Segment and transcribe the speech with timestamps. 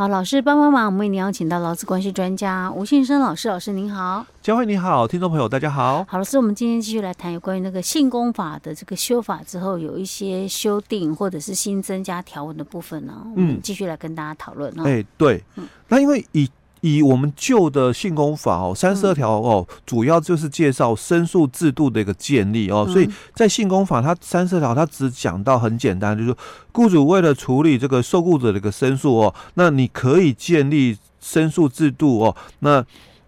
[0.00, 6.02] 好，老师帮帮忙，我们为您邀请到劳资关系专家吴信生老师，老师您好，佳慧你好，听众朋友大家好。
[6.08, 14.84] 好，老师，我们今天继续来谈有关于那个性工法的这个修法之后，有一些修订或者是新增加条文的部分呢，嗯，继续来跟大家讨论啊。
[14.86, 16.48] 哎、欸，对，嗯、那因为以
[16.80, 26.38] 以我们旧的性工法哦，三十二条哦，主要就是介绍申诉制度的一个建立哦，所以在性工法它三十二条它只讲到很简单，就是说
[26.72, 32.84] 雇主为了处理这个受雇者的一个申诉哦，那你可以建立申诉制度哦，那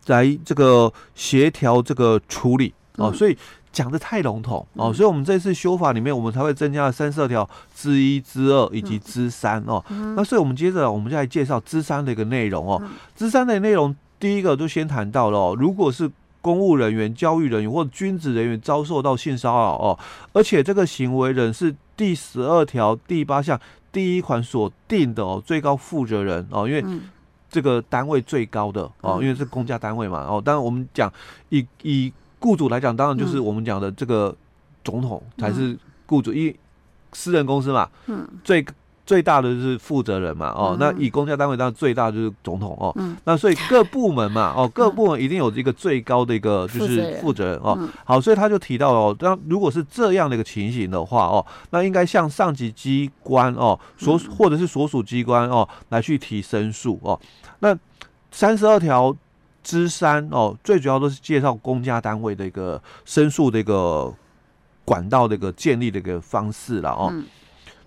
[0.06, 3.36] 来这个协调这个处理哦，所以。
[3.72, 9.82] 讲的太笼统哦，所以我们这次修法里面，我们才会增加了三十二条之一、之二以及之三哦。
[10.14, 12.82] 那所以，我们接着我们就来介绍之三的一个内容哦。
[13.16, 19.98] 之三的内容，第一个就先谈到了哦，如果是公务人员、教育人员或军职人员遭受到性骚扰哦，
[20.32, 23.58] 而且这个行为人是第十二条第八项
[23.90, 26.84] 第一款所定的哦，最高负责人哦，因为
[27.48, 30.42] 这个单位最高的哦，因为是公家单位嘛哦。
[30.44, 31.12] 当然，我们讲
[31.50, 34.34] 以以雇主来讲，当然就是我们讲的这个
[34.82, 36.56] 总统才是雇主，因为
[37.12, 38.66] 私人公司嘛，嗯，最
[39.06, 42.92] 最大的就是负责人嘛，哦，那以公家单位当然最大就是总统哦，
[43.24, 57.18] 那所以各部门嘛，哦，各部门一定有一个最高的一个就是负责人哦，好，所以他就提到哦，当如果是这样的一个情形的话哦，那应该向上级机关哦所或者是所属机关哦来去提申诉哦，
[57.60, 57.78] 那
[58.32, 59.16] 三十二条。
[59.62, 64.12] 之三哦，最主要都是介绍公家单位的一个申诉的一个
[64.84, 67.08] 管道的一个建立的一个方式了哦。
[67.12, 67.24] 嗯、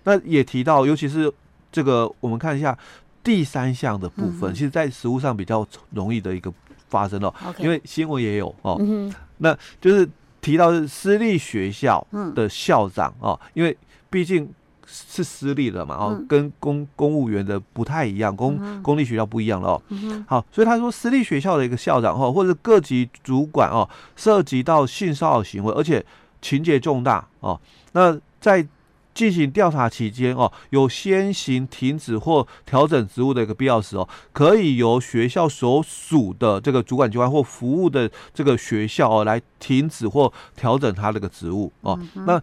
[0.04, 1.32] 那也提到，尤其是
[1.70, 2.76] 这个，我们看一下
[3.22, 6.52] 第三项的部分，嗯、其实在实务上比较容易的一个
[6.88, 7.32] 发生哦。
[7.58, 10.08] 因为新闻也有哦，嗯、那就是
[10.40, 13.76] 提到是私立学校的校长哦，因为
[14.10, 14.48] 毕竟。
[14.86, 15.96] 是私立的嘛？
[15.96, 19.82] 哦，跟公公务员的不太一样，公公立学校不一样了哦。
[20.26, 26.04] 好，所以他说私立学校的一个校长哦，或者各级主管哦，涉及到性骚扰行为，而且
[26.40, 27.60] 情节重大哦。
[27.92, 28.66] 那在
[29.12, 41.98] 进行调查期间哦，有先行停止或调整职务的一个必要时哦，可以由学校所属的这个主管机关或服务的这个学校哦来停止或调整他这个职务哦。
[42.26, 42.38] 那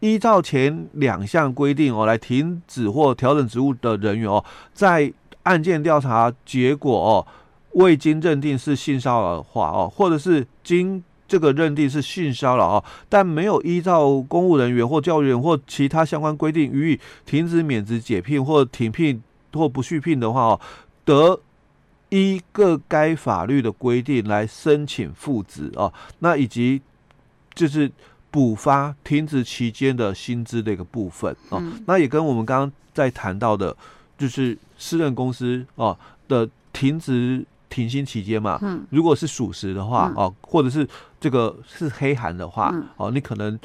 [0.00, 5.10] 依照前两项规定哦，来停止或调整职务的人员哦，在
[5.44, 7.26] 案件调查结果哦
[7.72, 19.22] 未经认定是性骚扰的话哦，或者是经这个认定是性骚扰哦，但没有依照公务人员或教育人员或其他相关规定予以停止免职解聘或停聘
[19.54, 20.60] 或不续聘的话哦，
[21.06, 21.40] 得
[22.10, 26.82] 依各该法律的规定来申请复职哦，那以及
[27.54, 27.90] 就是。
[28.36, 33.74] 补发停职期间的薪资的一个部分哦，嗯、那也跟我们刚刚在谈到的，
[34.18, 35.98] 就是私人公司哦
[36.28, 40.86] 的停职停薪期间嘛，嗯，如果是属实的话哦，或者是
[41.18, 43.58] 这个是黑函的话哦，你可能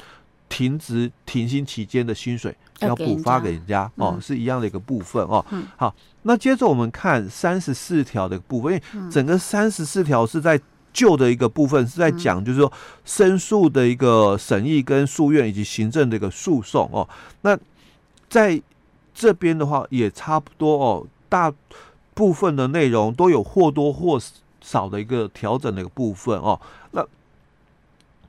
[0.48, 5.44] 停职停薪期间的薪水要补发给人家哦，是一样的一个部分哦。
[5.76, 10.58] 好，那接着我们看三十四条的部分，因为整个三十四条是在。
[10.92, 12.72] 旧的一个部分是在讲，就是说
[13.04, 17.08] 申诉的一个审议跟诉愿以及行政的一个诉讼哦。
[17.40, 17.58] 那
[18.28, 18.60] 在
[19.14, 21.52] 这边的话也差不多哦，大
[22.14, 24.20] 部分的内容都有或多或
[24.60, 26.60] 少的一个调整的一个部分哦。
[26.92, 27.04] 那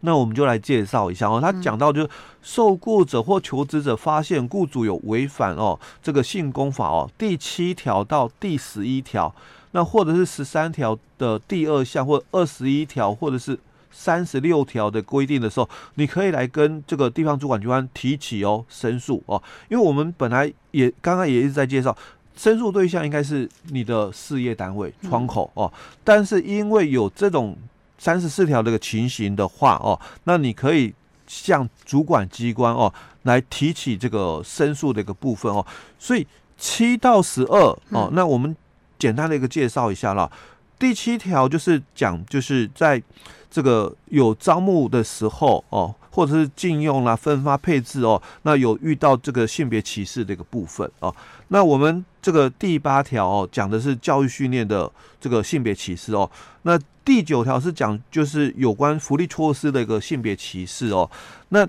[0.01, 1.39] 那我们就来介绍一下哦。
[1.41, 2.09] 他讲到就是
[2.41, 9.33] 受雇者或求职者发现雇主有违反哦这个性工法哦第七条到第十一条。
[9.73, 13.59] 那或者是十三条的第二项，或二十一条，或者是
[13.91, 21.95] 三十六条的规定的时候，你可以来跟这个地方主管机关提起哦申诉哦，因为我们本来也刚刚也一直在介绍，
[22.35, 25.71] 申诉对象应该是你的事业单位窗口哦，
[26.03, 27.57] 但是因为有这种
[27.97, 30.93] 三十四条这个情形的话哦，那你可以
[31.27, 35.65] 向主管机关哦来提起这个申诉的一个部分哦，
[35.97, 36.25] 所以
[36.57, 37.59] 七到十二
[37.89, 38.55] 哦，那我们。
[39.03, 40.31] 简单的一个介绍一下了，
[40.79, 43.03] 第七条就是讲，就是在
[43.51, 51.13] 这个有招募的时候哦，或者是禁用啦、分发配置哦，那有遇到这个性别歧视的一个部分哦。
[51.49, 54.89] 那我们这个第八条哦，讲的是教育训练的
[55.19, 56.31] 这个性别歧视哦。
[56.61, 61.11] 那第九条是讲就是有关福利措施的一个性别歧视哦。
[61.49, 61.67] 那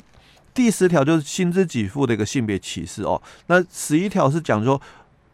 [0.54, 3.20] 第十条就是薪资给付的一个性别歧视哦。
[3.48, 4.81] 那十一条是讲说。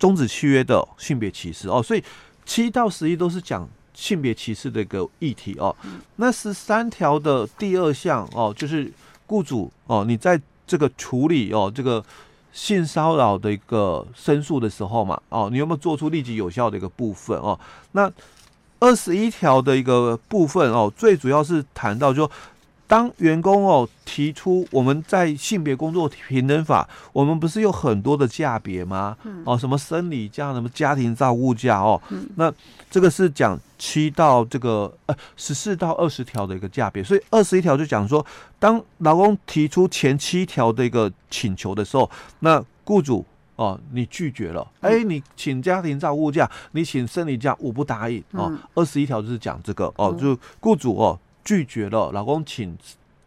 [0.01, 2.03] 终止契约的性别歧视哦，所以
[2.45, 5.77] 七到十一都是讲性别歧视的一个议题哦。
[6.17, 8.91] 那十三条的第二项哦，就是
[9.27, 12.03] 雇主哦，你在这个处理哦这个
[12.51, 17.59] 性骚扰的一个申诉的时候嘛，哦，你有没有做出立即有效的一个部分哦？
[17.93, 18.11] 那
[18.79, 22.31] 二十一条的一个部分哦，最主要是谈到就说，
[22.91, 29.17] 当员工哦提出我们在性别工作平等法，我们不是有很多的价别吗？
[29.45, 32.03] 哦，什么生理假，什么家庭照顾假哦，
[32.35, 32.53] 那
[32.91, 38.27] 这个是讲七到这个呃十四到二十条的一个价别，所以二十一条就讲说，
[38.59, 42.11] 当劳工提出前七条的一个请求的时候，
[42.41, 48.53] 那雇主哦你拒绝了，哎、欸，你请家庭照顾假，你请生理假，我不答应哦。
[48.75, 51.17] 二十一条就是讲这个哦，就雇主哦。
[51.45, 52.77] 拒绝了老公请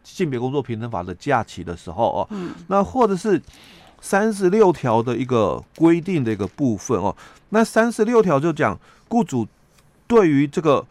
[0.03, 2.29] 性别工作平等法的假期的时候哦，
[2.67, 3.41] 那或者是
[4.01, 7.15] 三十六条的一个规定的一个部分哦，
[7.49, 8.77] 那三十六条就讲
[9.07, 9.47] 雇主
[10.05, 10.85] 对于这个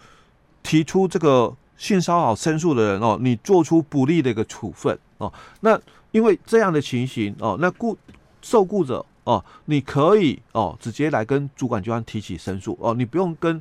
[0.62, 5.78] 提出这个性骚扰申诉的人哦，你做出不利的一个处分哦，那
[6.10, 7.96] 因为这样的情形哦，那雇
[8.40, 13.60] 受雇者哦，你可以哦直接来跟主管机关提起申诉哦，你不用跟。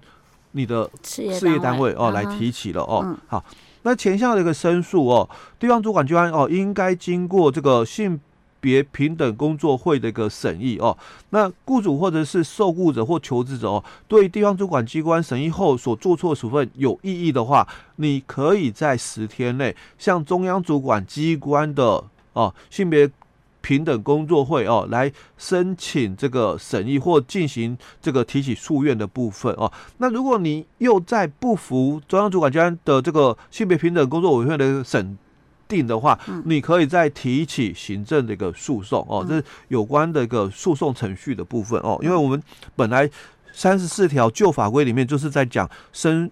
[0.53, 3.43] 你的事业单位哦来提起了哦，好，
[3.83, 8.19] 那前项的一个申诉哦，地方主管机关哦应该经过这个性
[8.59, 10.97] 别平等工作会的一个审议哦，
[11.29, 23.09] 那雇主或者是受雇者或求职者哦，对地方主管机关审议后所做错处分有异议的话，你可以在十天内向中央主管机关的哦性别。
[23.61, 29.71] 平等工作会哦，来申请这个审议或进行这个提起诉愿的部分哦。
[29.97, 35.17] 那如果你又在不服中央主管机关的这个性别平等工作委员会的审
[35.67, 39.25] 定的话，你可以再提起行政的一个诉讼哦。
[39.27, 41.97] 这是有关的一个诉讼程序的部分哦。
[42.01, 42.41] 因为我们
[42.75, 43.09] 本来
[43.53, 46.31] 三十四条旧法规里面就是在讲申。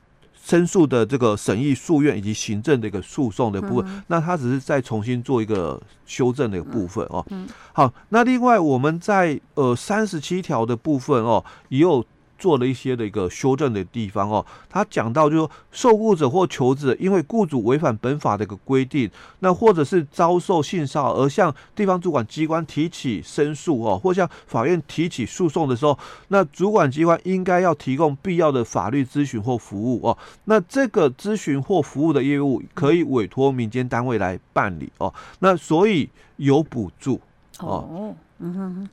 [0.50, 7.24] 申诉的这个审议诉愿以及行政的一个诉讼的部分，嗯、那他只是再重新做一个修正的一个部分哦。
[7.30, 12.04] 嗯、好，那另外我们在呃三十七条的部分哦，也有。
[12.40, 26.00] 做了一些的一个修正的地方哦，他讲到就是说，受雇者或求职者因为雇主违反本法的一个规定，那或者是遭受性骚扰而向地方主管机关提起申诉哦，或向法院提起诉讼的时候，
[26.30, 30.18] 那主管机关应该要提供必要的法律咨询或服务哦。
[30.46, 35.14] 那这个咨询或服务的业务可以委托民间单位来办理哦。
[35.40, 37.20] 那所以有补助
[37.60, 38.16] 哦。
[38.40, 38.90] 嗯哼，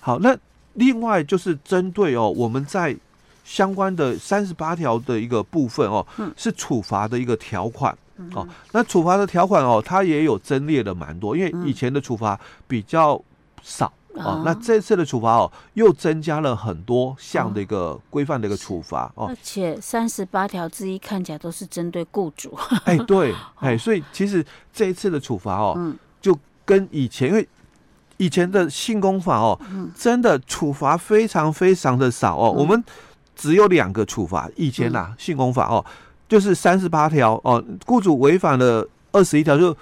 [0.00, 0.34] 好，那。
[0.76, 2.96] 另外就是针对哦，我们在
[3.44, 6.06] 相关的三十八条的一个部分哦，
[6.36, 7.96] 是处罚的一个条款
[8.34, 8.46] 哦。
[8.72, 13.20] 那处罚的条款哦，它也有增列的蛮多，因为以前的处罚比较
[13.62, 14.42] 少哦。
[14.44, 19.26] 那这次的处罚哦，又增加了很多项的一个规范的一个处罚哦。
[19.28, 22.58] 而且三十八条之一看起来都是针对雇主。
[22.84, 27.48] 哎，对， 哎，所以其实这一次的处罚哦，就跟以前因为。
[28.18, 29.58] 以前的性工法哦，
[29.94, 32.50] 真的处罚非常非常的少哦。
[32.50, 32.82] 我们
[33.34, 34.48] 只有两个处罚。
[34.56, 35.84] 以前呐，性工法哦，
[36.28, 39.76] 就是三十八条哦，雇主违反了二十一条，就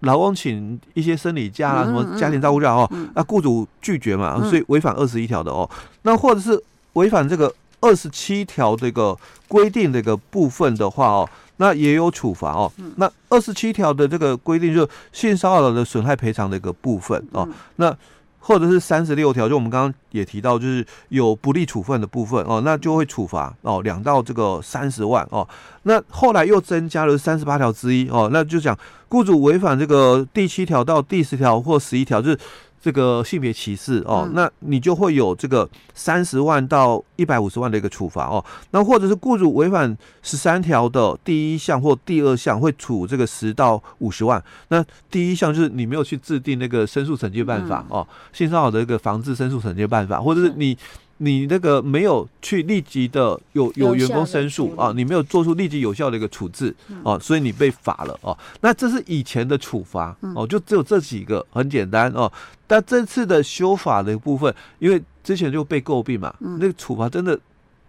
[0.00, 5.68] 老公请一些生理假啊，什么家庭照顾假哦，那雇主拒绝嘛，所以违反二十一条的哦。
[6.02, 6.62] 那或者是
[6.94, 9.16] 违反这个二十七条这个
[9.48, 11.28] 规定的一个部分的话哦。
[11.58, 12.70] 那也有处罚哦。
[12.96, 17.48] 那二十七条的这个规定，就是性骚扰的损害赔偿的一个部分哦。
[17.76, 17.96] 那
[18.38, 25.46] 或者是三十六条，就我们刚刚也提到，就是有不利处分的部分哦，那就会处罚哦，两到这个三十万哦。
[25.82, 32.38] 那后来又增加了三十八条之一哦，那就讲雇主违反这个第七条到第十条或十一条，就是。
[32.86, 38.44] 这个性别歧视哦，那你就会有这个三十万到一百五十万的一个处罚哦。
[38.70, 44.40] 那或者是雇主违反十三条的第一项或第二项，会处这个十到五十万。
[44.68, 50.78] 那第一项就是你没有去制定那个申诉惩戒办法哦，性骚扰的一个防治申诉惩戒办法，或者是你。
[51.18, 58.36] 你那个没有去立即的有有员工申诉啊，你没有做出立即有效的一个处置啊，所以你被罚了哦。
[58.60, 62.30] 那这是以前的处罚哦，就只有这几个，很简单哦。
[62.66, 67.38] 但这次的修法的部分，因为之前就被诟病嘛，那个处罚真的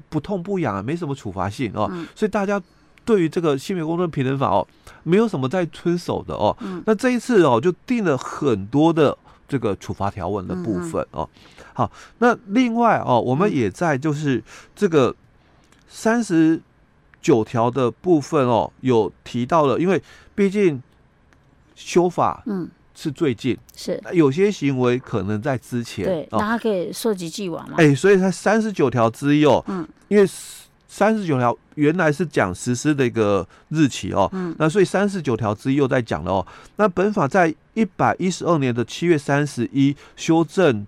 [0.07, 2.61] 不痛不痒啊，没什么处罚性哦，所以大家
[3.03, 4.65] 对于这个性别工作平等法哦，
[5.03, 6.55] 没有什么在遵守的哦。
[6.85, 11.27] 那这一次哦，就定了很多的这个处罚条文的部分哦。
[11.73, 14.43] 好，那另外哦，我们也在就是
[14.75, 15.15] 这个
[15.87, 16.61] 三十
[17.21, 20.01] 九条的部分哦，有提到了，因为
[20.35, 20.81] 毕竟
[21.75, 22.69] 修法嗯。
[22.99, 24.01] 是最近是。
[24.11, 27.75] 有些行为可能在之前对，大家可以涉及既往嘛。
[27.77, 30.27] 哎，所以它三十九条之一哦，嗯，因为
[30.87, 36.47] 三十九条原来是讲实施的一个日期哦，嗯，那所以三十九条之一又在讲了哦。
[36.77, 40.85] 那本法在一百一十二年的七月三十一修正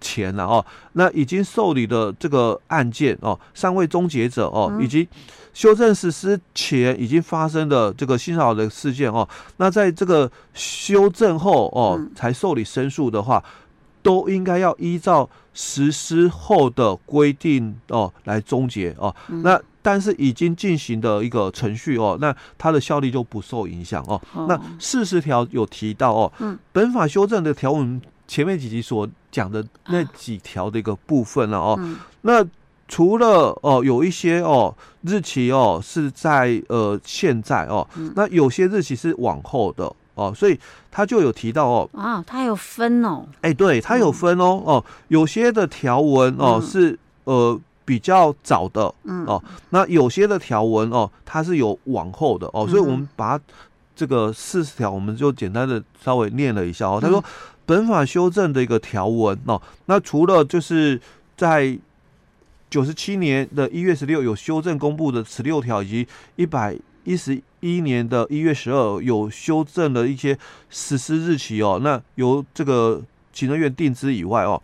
[0.00, 0.64] 前了哦，
[0.94, 5.08] 那已经受理的这个案件哦，尚未终结者哦，以及
[5.52, 9.28] 修正实施前已经发生的这个性骚扰的事件哦，
[9.58, 13.42] 那在这个修正后哦才受理申诉的话，
[14.02, 19.14] 都应该要依照实施后的规定哦来终结哦。
[19.28, 24.20] 那但是已经进行的一个程序哦，那它的效力就不受影响哦。
[24.46, 26.32] 那四十条有提到哦，
[26.72, 31.78] 本法修正的条文前面几集所讲的那几条的一个部分了哦。
[32.22, 32.44] 那
[32.86, 39.92] 除了哦有一些哦日期哦是在呃现在哦，那有些日期是往后的。
[40.14, 40.58] 哦，所以
[40.90, 53.40] 他就有提到哦，啊，他有分哦，哎、欸，对，他有分哦，哦，有些的条文哦、嗯、是呃比较早的，嗯，哦，那有些的条文哦，它是有往后的哦，所以我们把
[53.96, 56.98] 这个四十条，我们就简单的稍微念了一下哦。
[57.00, 57.22] 他说，
[57.66, 61.00] 本法修正的一个条文哦，那除了就是
[61.36, 61.78] 在
[62.70, 67.42] 九十七年的一月十六有修正公布的十六条，以及一百一十。
[67.64, 70.36] 一年的一月十二有修正了一些
[70.68, 73.00] 实施日期哦，那由这个
[73.32, 74.60] 行政院定之以外哦，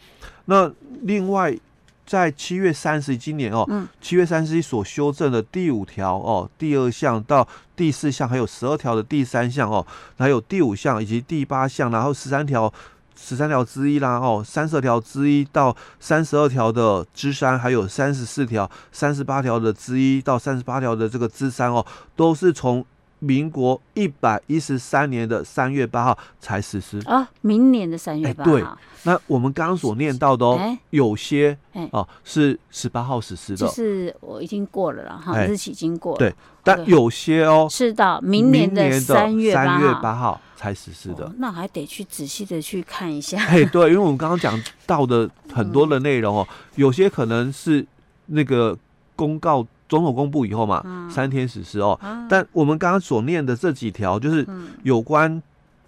[0.47, 0.68] 那
[1.02, 1.57] 另外
[2.04, 3.64] 在七月三十今年哦，
[4.00, 9.87] 七月三十一所修正的第五条哦，第二项到第四项，还有十二条的第三项哦，
[10.18, 12.75] 还有第五项以及第八项，然后十三条。
[13.20, 21.84] 十三条之一啦，哦，三十二条之一到三十二条的之三，还有三十四条、三十八条的之一到三十八条的这个之三哦，
[22.14, 22.84] 都是从
[23.18, 27.28] 民国一百一十三年的三月八号才实施啊。
[27.40, 28.50] 明年的三月八号。
[28.50, 28.64] 对，
[29.04, 31.56] 那我们刚刚所念到的哦，有些
[31.90, 36.18] 哦是十八号实施的，就是我已经过了了哈，日期已经过了。
[36.18, 40.40] 对，但有些哦是到明年的三月八号。
[40.58, 43.38] 才实施的，哦，那还得去仔细的去看一下。
[43.46, 47.87] 哎，对，因为我们刚刚讲到的很多的内容哦，嗯、有些可能是
[48.26, 48.76] 那个
[49.14, 51.99] 公告总统公布以后嘛，嗯、三天实施哦。
[52.02, 54.47] 啊、但我们刚刚所念的这几条，就是
[54.83, 55.42] 有关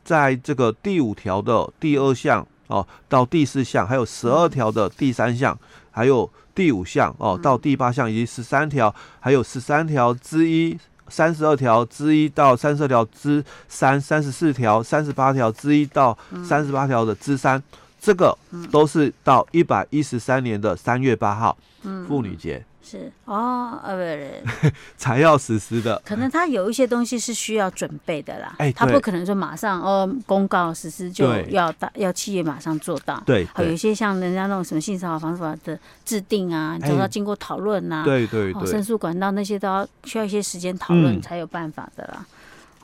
[0.04, 5.59] 在这个第五条的第二项哦到第四项，还有十二条的第三项，
[5.90, 10.78] 还有第五项哦到第八项，以及十三条，还有十三条之一。
[11.12, 17.61] 三十二条之一到三十二条之三，三十四条、三十八条之一到三十八条的之三，
[18.00, 18.33] 这个
[18.71, 21.59] 都是到一百一十三年的三月八号，
[22.07, 22.64] 妇女节。
[22.82, 26.00] 是哦，呃，不是，才要实施的。
[26.04, 33.22] 可能他有一些东西是需要准备的啦，哎，他不可能说马上哦公告实施就要大要企业马上做到。
[33.26, 42.26] 对，还有一些像人家那种什么性骚扰防治法的制定啊，都要经过讨论呐，对对对，申诉管道那些都要需要一些时间讨论才有办法的啦。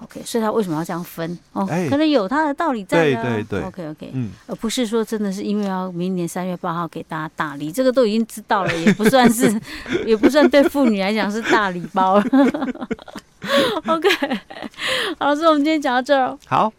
[0.03, 1.39] OK，所以他为什么要这样分？
[1.53, 2.99] 哦，可能有他的道理在。
[2.99, 3.63] 对对对。
[3.63, 9.61] OK OK，嗯，而不是说真的是因为要明年三月八号给大家大礼，这个都已经知道了，也不算是，
[10.05, 12.25] 也不算对妇女来讲是大礼包了。
[13.87, 14.09] OK，
[15.19, 16.37] 好，所以我们今天讲到这儿。
[16.47, 16.73] 好。